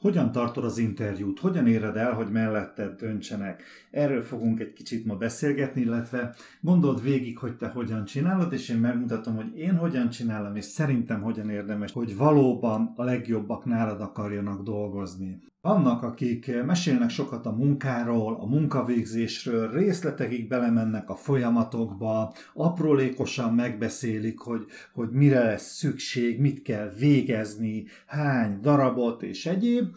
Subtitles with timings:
[0.00, 1.38] Hogyan tartod az interjút?
[1.38, 3.62] Hogyan éred el, hogy melletted döntsenek?
[3.90, 8.76] Erről fogunk egy kicsit ma beszélgetni, illetve gondold végig, hogy te hogyan csinálod, és én
[8.76, 14.62] megmutatom, hogy én hogyan csinálom, és szerintem hogyan érdemes, hogy valóban a legjobbak nálad akarjanak
[14.62, 15.49] dolgozni.
[15.62, 24.66] Vannak, akik mesélnek sokat a munkáról, a munkavégzésről, részletekig belemennek a folyamatokba, aprólékosan megbeszélik, hogy,
[24.92, 29.96] hogy mire lesz szükség, mit kell végezni, hány darabot és egyéb,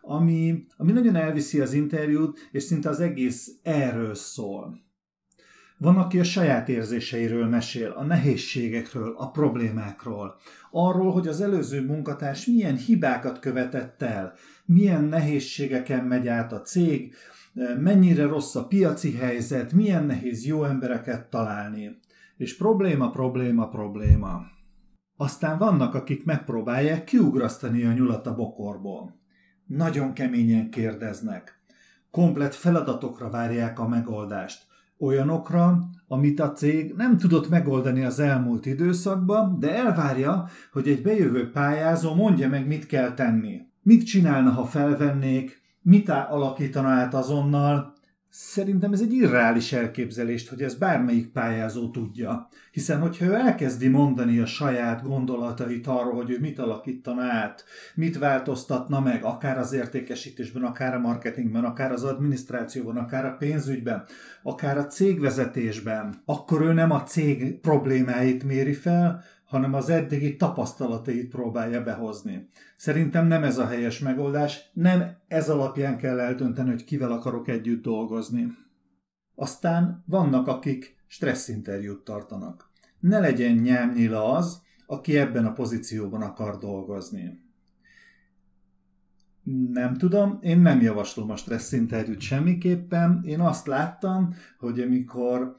[0.00, 4.89] ami, ami nagyon elviszi az interjút, és szinte az egész erről szól.
[5.82, 10.36] Van, aki a saját érzéseiről mesél, a nehézségekről, a problémákról,
[10.70, 14.32] arról, hogy az előző munkatárs milyen hibákat követett el,
[14.64, 17.14] milyen nehézségeken megy át a cég,
[17.78, 21.98] mennyire rossz a piaci helyzet, milyen nehéz jó embereket találni.
[22.36, 24.40] És probléma, probléma, probléma.
[25.16, 29.20] Aztán vannak, akik megpróbálják kiugrasztani a nyulat a bokorból.
[29.66, 31.62] Nagyon keményen kérdeznek.
[32.10, 34.68] Komplet feladatokra várják a megoldást.
[35.02, 41.50] Olyanokra, amit a cég nem tudott megoldani az elmúlt időszakban, de elvárja, hogy egy bejövő
[41.50, 43.60] pályázó mondja meg, mit kell tenni.
[43.82, 47.92] Mit csinálna, ha felvennék, mit alakítana át azonnal,
[48.32, 52.48] Szerintem ez egy irreális elképzelést, hogy ez bármelyik pályázó tudja.
[52.72, 57.64] Hiszen, hogyha ő elkezdi mondani a saját gondolatait arról, hogy ő mit alakítana át,
[57.94, 64.04] mit változtatna meg, akár az értékesítésben, akár a marketingben, akár az adminisztrációban, akár a pénzügyben,
[64.42, 71.30] akár a cégvezetésben, akkor ő nem a cég problémáit méri fel, hanem az eddigi tapasztalatait
[71.30, 72.48] próbálja behozni.
[72.76, 77.82] Szerintem nem ez a helyes megoldás, nem ez alapján kell eldönteni, hogy kivel akarok együtt
[77.82, 78.46] dolgozni.
[79.34, 82.70] Aztán vannak, akik stresszinterjút tartanak.
[83.00, 87.44] Ne legyen nyámnyila az, aki ebben a pozícióban akar dolgozni.
[89.72, 93.22] Nem tudom, én nem javaslom a stresszinterjút semmiképpen.
[93.24, 95.56] Én azt láttam, hogy amikor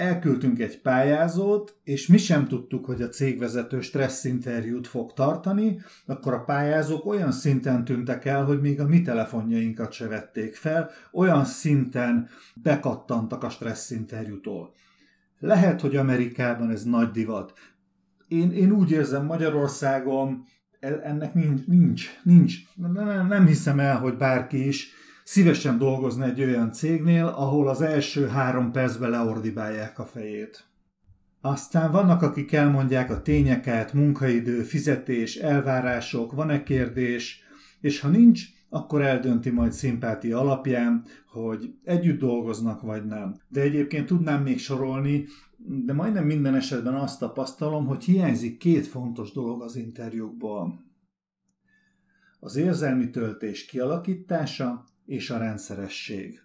[0.00, 6.32] elküldtünk egy pályázót, és mi sem tudtuk, hogy a cégvezető stressz interjút fog tartani, akkor
[6.32, 11.44] a pályázók olyan szinten tűntek el, hogy még a mi telefonjainkat se vették fel, olyan
[11.44, 14.72] szinten bekattantak a stressz interjútól.
[15.38, 17.52] Lehet, hogy Amerikában ez nagy divat.
[18.28, 20.44] Én, én úgy érzem, Magyarországon
[20.80, 22.54] e, ennek nincs, nincs, nincs.
[22.76, 24.92] Nem, nem hiszem el, hogy bárki is
[25.30, 30.64] szívesen dolgozni egy olyan cégnél, ahol az első három percben leordibálják a fejét.
[31.40, 37.42] Aztán vannak, akik elmondják a tényeket, munkaidő, fizetés, elvárások, van-e kérdés,
[37.80, 43.34] és ha nincs, akkor eldönti majd szimpátia alapján, hogy együtt dolgoznak vagy nem.
[43.48, 45.26] De egyébként tudnám még sorolni,
[45.84, 50.84] de majdnem minden esetben azt tapasztalom, hogy hiányzik két fontos dolog az interjúkból.
[52.40, 56.42] Az érzelmi töltés kialakítása és a rendszeresség.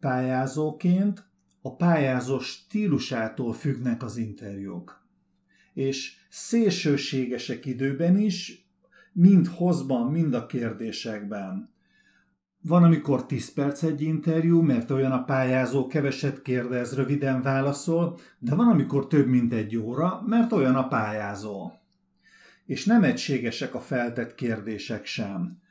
[0.00, 1.24] Pályázóként
[1.62, 5.06] a pályázó stílusától függnek az interjúk.
[5.74, 8.68] És szélsőségesek időben is,
[9.12, 11.74] mind hozban, mind a kérdésekben.
[12.60, 18.54] Van, amikor 10 perc egy interjú, mert olyan a pályázó, keveset kérdez, röviden válaszol, de
[18.54, 21.72] van, amikor több mint egy óra, mert olyan a pályázó.
[22.64, 25.64] És nem egységesek a feltett kérdések sem.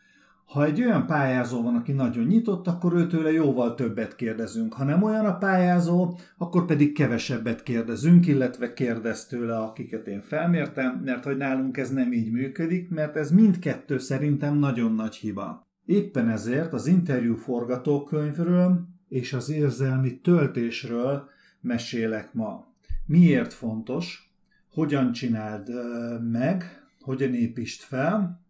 [0.46, 4.74] Ha egy olyan pályázó van, aki nagyon nyitott, akkor őtőle jóval többet kérdezünk.
[4.74, 11.02] Ha nem olyan a pályázó, akkor pedig kevesebbet kérdezünk, illetve kérdez tőle, akiket én felmértem,
[11.06, 15.68] mert hogy nálunk ez nem így működik, mert ez mindkettő szerintem nagyon nagy hiba.
[15.86, 21.30] Éppen ezért az interjú forgatókönyvről és az érzelmi töltésről
[21.62, 22.68] mesélek ma.
[23.06, 24.34] Miért fontos,
[24.72, 25.70] hogyan csináld
[26.32, 28.45] meg, hogyan építsd fel,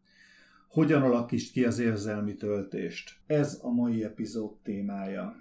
[0.75, 3.15] hogyan alakítsd ki az érzelmi töltést.
[3.27, 5.35] Ez a mai epizód témája.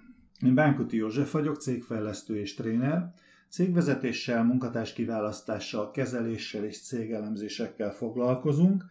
[0.45, 3.13] Én Bánkuti József vagyok, cégfejlesztő és tréner.
[3.49, 8.85] Cégvezetéssel, munkatárs kiválasztással, kezeléssel és cégelemzésekkel foglalkozunk.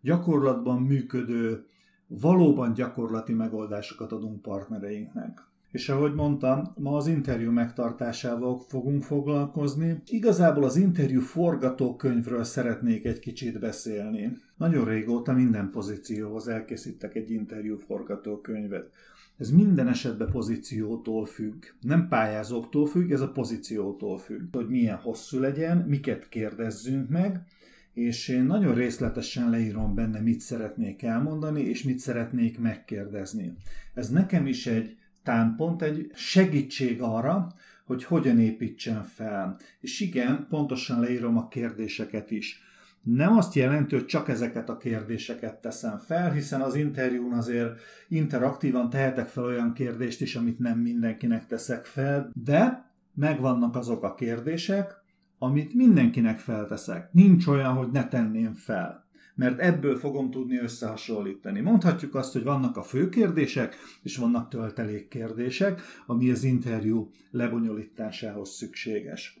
[0.00, 1.66] Gyakorlatban működő,
[2.06, 5.46] valóban gyakorlati megoldásokat adunk partnereinknek.
[5.70, 10.02] És ahogy mondtam, ma az interjú megtartásával fogunk foglalkozni.
[10.06, 14.36] Igazából az interjú forgatókönyvről szeretnék egy kicsit beszélni.
[14.56, 18.90] Nagyon régóta minden pozícióhoz elkészítek egy interjú forgatókönyvet.
[19.38, 21.64] Ez minden esetben pozíciótól függ.
[21.80, 24.54] Nem pályázóktól függ, ez a pozíciótól függ.
[24.54, 27.46] Hogy milyen hosszú legyen, miket kérdezzünk meg,
[27.92, 33.52] és én nagyon részletesen leírom benne, mit szeretnék elmondani, és mit szeretnék megkérdezni.
[33.94, 37.52] Ez nekem is egy támpont, egy segítség arra,
[37.84, 39.56] hogy hogyan építsen fel.
[39.80, 42.62] És igen, pontosan leírom a kérdéseket is.
[43.02, 48.90] nem azt jelenti, hogy csak ezeket a kérdéseket teszem fel, hiszen az interjún azért interaktívan
[48.90, 54.94] tehetek fel olyan kérdést is, amit nem mindenkinek teszek fel, de megvannak azok a kérdések,
[55.38, 57.12] amit mindenkinek felteszek.
[57.12, 59.07] Nincs olyan, hogy ne tenném fel
[59.38, 61.60] mert ebből fogom tudni összehasonlítani.
[61.60, 69.40] Mondhatjuk azt, hogy vannak a fő kérdések, és vannak töltelékkérdések, ami az interjú lebonyolításához szükséges.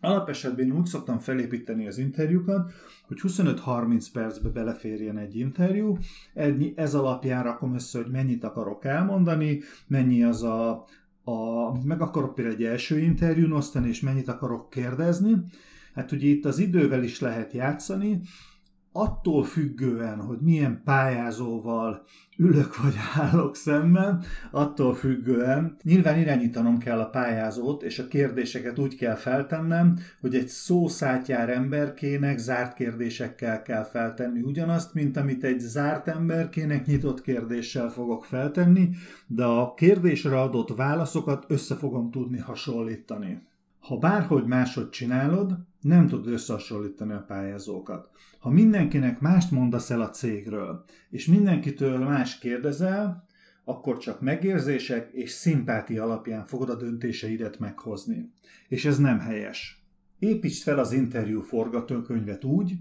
[0.00, 2.72] Alapesetben úgy szoktam felépíteni az interjúkat,
[3.06, 5.98] hogy 25-30 percbe beleférjen egy interjú,
[6.74, 10.70] ez alapján rakom össze, hogy mennyit akarok elmondani, mennyi az a,
[11.24, 15.32] a meg akarok például egy első interjún osztani, és mennyit akarok kérdezni.
[15.94, 18.20] Hát ugye itt az idővel is lehet játszani,
[18.96, 22.02] attól függően, hogy milyen pályázóval
[22.36, 28.96] ülök vagy állok szemben, attól függően nyilván irányítanom kell a pályázót, és a kérdéseket úgy
[28.96, 36.08] kell feltennem, hogy egy szószátjár emberkének zárt kérdésekkel kell feltenni ugyanazt, mint amit egy zárt
[36.08, 38.88] emberkének nyitott kérdéssel fogok feltenni,
[39.26, 43.42] de a kérdésre adott válaszokat össze fogom tudni hasonlítani.
[43.78, 48.10] Ha bárhogy máshogy csinálod, nem tudod összehasonlítani a pályázókat.
[48.38, 53.26] Ha mindenkinek mást mondasz el a cégről, és mindenkitől más kérdezel,
[53.64, 58.32] akkor csak megérzések és szimpátia alapján fogod a döntéseidet meghozni.
[58.68, 59.84] És ez nem helyes.
[60.18, 62.74] Építsd fel az interjú forgatókönyvet úgy,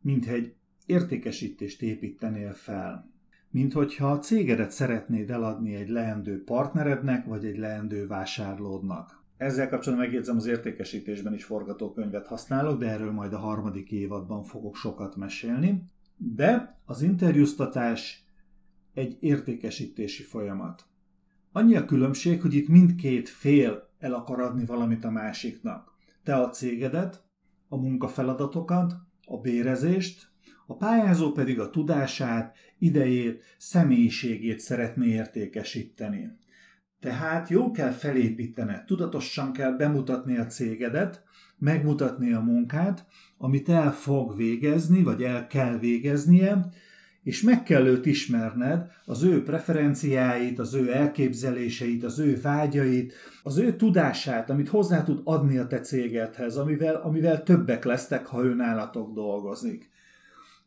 [0.00, 0.54] mint egy
[0.86, 3.10] értékesítést építenél fel.
[3.50, 9.19] Mint hogyha a cégedet szeretnéd eladni egy leendő partnerednek vagy egy leendő vásárlódnak.
[9.40, 14.76] Ezzel kapcsolatban megjegyzem, az értékesítésben is forgatókönyvet használok, de erről majd a harmadik évadban fogok
[14.76, 15.82] sokat mesélni.
[16.16, 18.24] De az interjúztatás
[18.94, 20.86] egy értékesítési folyamat.
[21.52, 25.92] Annyi a különbség, hogy itt mindkét fél el akar adni valamit a másiknak.
[26.22, 27.24] Te a cégedet,
[27.68, 28.94] a munkafeladatokat,
[29.26, 30.28] a bérezést,
[30.66, 36.38] a pályázó pedig a tudását, idejét, személyiségét szeretné értékesíteni.
[37.00, 41.22] Tehát jó kell felépítened, tudatosan kell bemutatni a cégedet,
[41.58, 43.06] megmutatni a munkát,
[43.38, 46.68] amit el fog végezni, vagy el kell végeznie,
[47.22, 53.12] és meg kell őt ismerned, az ő preferenciáit, az ő elképzeléseit, az ő vágyait,
[53.42, 58.44] az ő tudását, amit hozzá tud adni a te cégedhez, amivel, amivel többek lesztek, ha
[58.44, 59.90] ő nálatok dolgozik.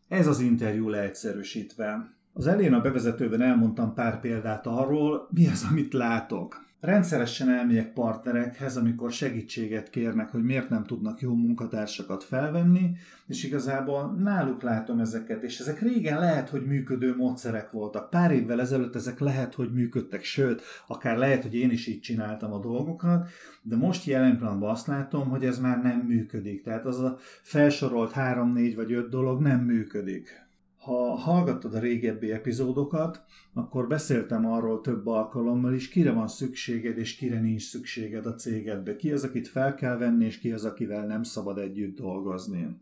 [0.08, 2.16] Ez az interjú leegyszerűsítve.
[2.36, 6.62] Az elén a bevezetőben elmondtam pár példát arról, mi az, amit látok.
[6.80, 12.92] Rendszeresen elmegyek partnerekhez, amikor segítséget kérnek, hogy miért nem tudnak jó munkatársakat felvenni,
[13.28, 18.10] és igazából náluk látom ezeket, és ezek régen lehet, hogy működő módszerek voltak.
[18.10, 22.54] Pár évvel ezelőtt ezek lehet, hogy működtek, sőt, akár lehet, hogy én is így csináltam
[22.54, 23.28] a dolgokat,
[23.62, 26.64] de most jelen pillanatban azt látom, hogy ez már nem működik.
[26.64, 30.44] Tehát az a felsorolt három, négy vagy öt dolog nem működik.
[30.84, 37.16] Ha hallgattad a régebbi epizódokat, akkor beszéltem arról több alkalommal is, kire van szükséged és
[37.16, 38.96] kire nincs szükséged a cégedbe.
[38.96, 42.82] Ki az, akit fel kell venni, és ki az, akivel nem szabad együtt dolgozni.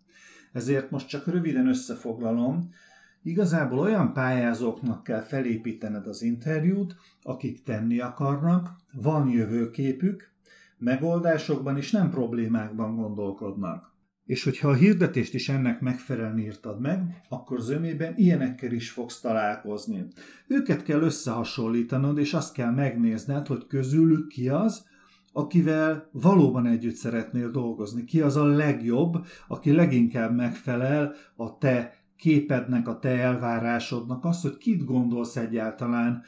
[0.51, 2.69] Ezért most csak röviden összefoglalom,
[3.23, 10.31] Igazából olyan pályázóknak kell felépítened az interjút, akik tenni akarnak, van jövőképük,
[10.77, 13.90] megoldásokban és nem problémákban gondolkodnak.
[14.25, 20.05] És hogyha a hirdetést is ennek megfelelően írtad meg, akkor zömében ilyenekkel is fogsz találkozni.
[20.47, 24.89] Őket kell összehasonlítanod, és azt kell megnézned, hogy közülük ki az,
[25.33, 28.03] akivel valóban együtt szeretnél dolgozni.
[28.03, 34.57] Ki az a legjobb, aki leginkább megfelel a te képednek, a te elvárásodnak, azt, hogy
[34.57, 36.23] kit gondolsz egyáltalán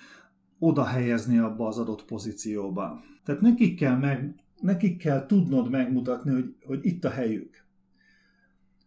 [0.59, 3.01] oda helyezni abba az adott pozícióba.
[3.25, 7.62] Tehát nekik kell, meg, nekik kell tudnod megmutatni, hogy, hogy itt a helyük.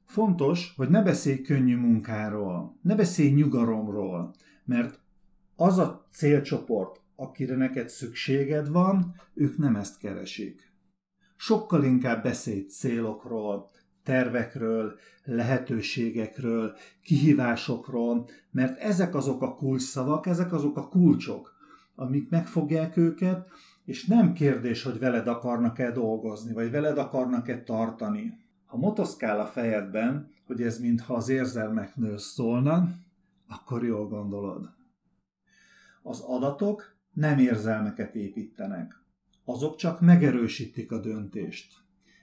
[0.06, 4.34] Fontos, hogy ne beszélj könnyű munkáról, ne beszélj nyugalomról,
[4.64, 5.00] mert
[5.56, 10.72] az a célcsoport, akire neked szükséged van, ők nem ezt keresik.
[11.36, 13.70] Sokkal inkább beszélj célokról,
[14.02, 21.54] tervekről, lehetőségekről, kihívásokról, mert ezek azok a kulcsszavak, ezek azok a kulcsok,
[21.94, 23.48] amik megfogják őket,
[23.84, 28.45] és nem kérdés, hogy veled akarnak-e dolgozni, vagy veled akarnak-e tartani.
[28.66, 32.88] Ha motoszkál a fejedben, hogy ez mintha az érzelmeknől szólna,
[33.48, 34.70] akkor jól gondolod.
[36.02, 38.94] Az adatok nem érzelmeket építenek.
[39.44, 41.74] Azok csak megerősítik a döntést.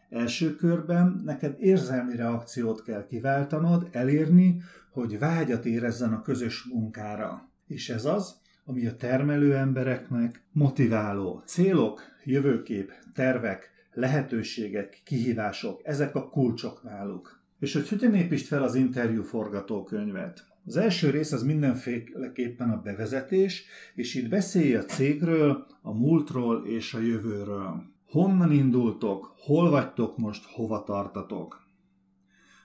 [0.09, 7.49] Első körben neked érzelmi reakciót kell kiváltanod, elérni, hogy vágyat érezzen a közös munkára.
[7.67, 11.43] És ez az, ami a termelő embereknek motiváló.
[11.45, 17.41] Célok, jövőkép, tervek, lehetőségek, kihívások, ezek a kulcsok náluk.
[17.59, 20.51] És hogy hogyan építsd fel az interjú forgatókönyvet?
[20.65, 26.93] Az első rész az mindenféleképpen a bevezetés, és itt beszélj a cégről, a múltról és
[26.93, 27.83] a jövőről.
[28.05, 31.67] Honnan indultok, hol vagytok most, hova tartatok.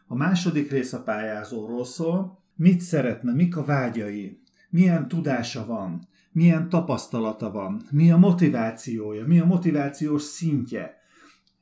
[0.06, 6.68] A második rész a pályázóról szól, mit szeretne, mik a vágyai, milyen tudása van, milyen
[6.68, 10.97] tapasztalata van, mi a motivációja, mi a motivációs szintje,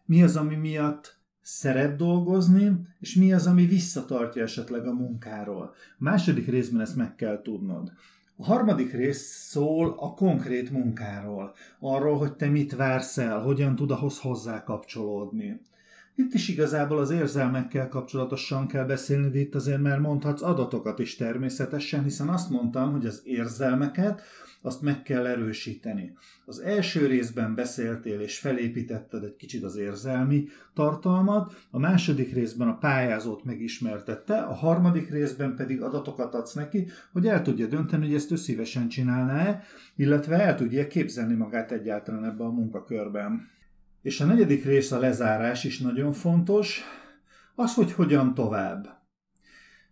[0.06, 5.62] mi az, ami miatt szeret dolgozni, és mi az, ami visszatartja esetleg a munkáról.
[5.74, 7.92] A második részben ezt meg kell tudnod.
[8.36, 13.90] A harmadik rész szól a konkrét munkáról, arról, hogy te mit vársz el, hogyan tud
[13.90, 15.60] ahhoz hozzá kapcsolódni.
[16.18, 21.16] Itt is igazából az érzelmekkel kapcsolatosan kell beszélni, de itt azért már mondhatsz adatokat is
[21.16, 24.22] természetesen, hiszen azt mondtam, hogy az érzelmeket
[24.62, 26.16] azt meg kell erősíteni.
[26.44, 32.78] Az első részben beszéltél és felépítetted egy kicsit az érzelmi tartalmat, a második részben a
[32.78, 38.32] pályázót megismertette, a harmadik részben pedig adatokat adsz neki, hogy el tudja dönteni, hogy ezt
[38.32, 39.62] ő szívesen csinálná-e,
[39.96, 43.54] illetve el tudja képzelni magát egyáltalán ebben a munkakörben.
[44.06, 46.82] És a negyedik rész a lezárás is nagyon fontos,
[47.54, 48.88] az, hogy hogyan tovább.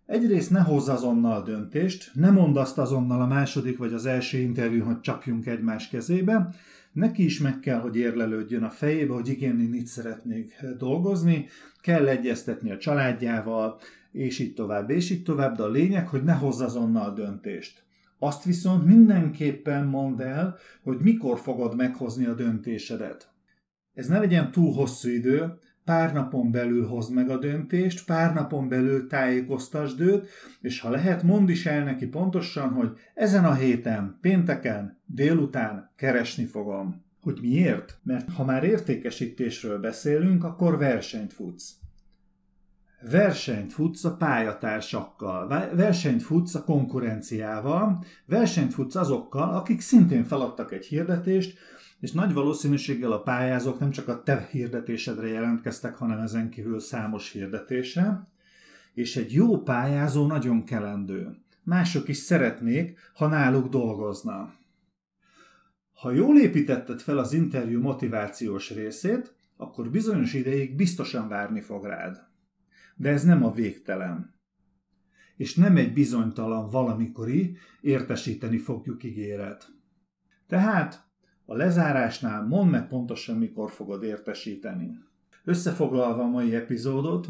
[0.07, 4.85] Egyrészt ne hozz azonnal döntést, ne mondd azt azonnal a második vagy az első interjú,
[4.85, 6.55] hogy csapjunk egymás kezébe,
[6.93, 11.47] neki is meg kell, hogy érlelődjön a fejébe, hogy igen, én itt szeretnék dolgozni,
[11.81, 13.81] kell egyeztetni a családjával,
[14.13, 17.83] és így tovább, és így tovább, de a lényeg, hogy ne hozz azonnal döntést.
[18.19, 23.33] Azt viszont mindenképpen mondd el, hogy mikor fogod meghozni a döntésedet.
[23.95, 28.69] Ez ne legyen túl hosszú idő, pár napon belül hozd meg a döntést, pár napon
[28.69, 30.29] belül tájékoztasd őt,
[30.61, 36.45] és ha lehet, mondd is el neki pontosan, hogy ezen a héten, pénteken, délután keresni
[36.45, 37.03] fogom.
[37.21, 37.99] Hogy miért?
[38.03, 41.73] Mert ha már értékesítésről beszélünk, akkor versenyt futsz.
[43.11, 50.87] Versenyt futsz a pályatársakkal, versenyt futsz a konkurenciával, versenyt futsz azokkal, akik szintén feladtak egy
[50.87, 51.59] hirdetést,
[52.01, 57.31] és nagy valószínűséggel a pályázók nem csak a te hirdetésedre jelentkeztek, hanem ezen kívül számos
[57.31, 58.29] hirdetése,
[58.95, 61.37] és egy jó pályázó nagyon kelendő.
[61.63, 64.55] Mások is szeretnék, ha náluk dolgozna.
[65.93, 72.17] Ha jól építetted fel az interjú motivációs részét, akkor bizonyos ideig biztosan várni fog rád.
[72.97, 74.35] De ez nem a végtelen.
[75.37, 79.67] És nem egy bizonytalan valamikori értesíteni fogjuk ígéret.
[80.47, 81.05] Tehát
[81.47, 84.99] a lezárásnál mondd meg pontosan, mikor fogod értesíteni.
[85.45, 87.29] Összefoglalva a mai epizódot,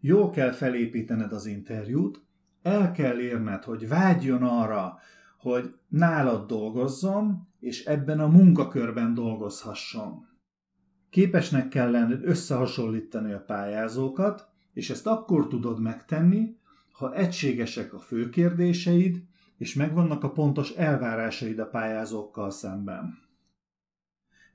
[0.00, 2.22] jó kell felépítened az interjút,
[2.62, 4.98] el kell érned, hogy vágyjon arra,
[5.38, 10.26] hogy nálad dolgozzon, és ebben a munkakörben dolgozhasson.
[11.10, 16.56] Képesnek kell lenned összehasonlítani a pályázókat, és ezt akkor tudod megtenni,
[16.92, 19.22] ha egységesek a fő kérdéseid,
[19.56, 23.27] és megvannak a pontos elvárásaid a pályázókkal szemben.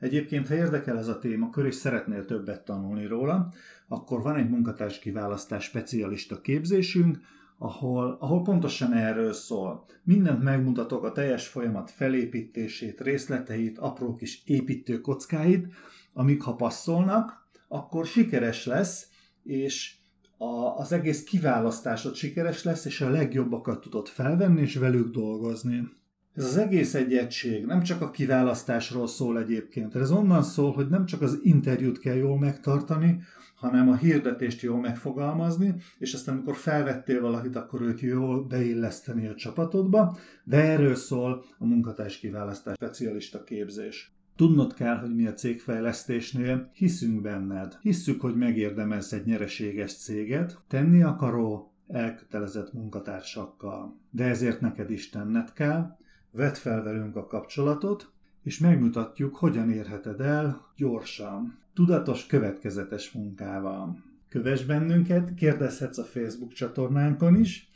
[0.04, 3.52] Egyébként, ha érdekel ez a témakör, és szeretnél többet tanulni róla,
[3.88, 7.20] akkor van egy munkatárs kiválasztás specialista képzésünk,
[7.58, 9.86] ahol, ahol pontosan erről szól.
[10.04, 15.68] Mindent megmutatok, a teljes folyamat felépítését, részleteit, apró kis építő kockáit,
[16.14, 19.08] amik ha passzolnak, akkor sikeres lesz,
[19.44, 19.96] és
[20.38, 26.02] a, az egész kiválasztásod sikeres lesz, és a legjobbakat tudod felvenni, és velük dolgozni.
[26.36, 29.96] Ez az egész egy egység, nem csak a kiválasztásról szól egyébként.
[29.96, 33.22] Ez onnan szól, hogy nem csak az interjút kell jól megtartani,
[33.56, 39.36] hanem a hirdetést jól megfogalmazni, és aztán amikor felvettél valakit, akkor őt jól beilleszteni a
[39.36, 44.12] csapatodba, de erről szól a munkatárs kiválasztás specialista képzés.
[44.36, 47.78] Tudnod kell, hogy mi a cégfejlesztésnél hiszünk benned.
[47.82, 54.00] Hisszük, hogy megérdemelsz egy nyereséges céget, tenni akaró, elkötelezett munkatársakkal.
[54.10, 55.98] De ezért neked is tenned kell,
[56.36, 58.12] Vedd fel velünk a kapcsolatot,
[58.44, 63.98] és megmutatjuk, hogyan érheted el gyorsan, tudatos, következetes munkával.
[64.30, 67.72] Kövess bennünket, kérdezhetsz a Facebook csatornánkon is,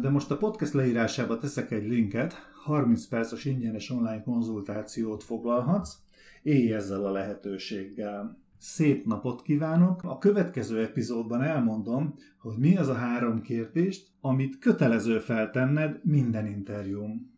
[0.00, 5.96] de most a podcast leírásába teszek egy linket, 30 perces ingyenes online konzultációt foglalhatsz,
[6.42, 8.38] élj ezzel a lehetőséggel.
[8.58, 10.02] Szép napot kívánok!
[10.04, 17.32] A következő epizódban elmondom, hogy mi az a három kérdést, amit kötelező feltenned minden interjún.